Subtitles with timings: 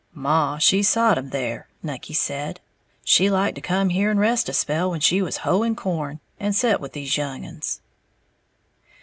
[0.15, 2.59] "Maw she sot 'em there," Nucky said,
[3.05, 6.55] "she liked to come here and rest a spell when she was hoeing corn, and
[6.55, 7.81] set with these young uns."